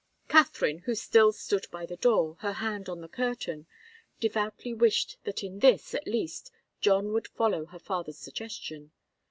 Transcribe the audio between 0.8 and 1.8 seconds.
still stood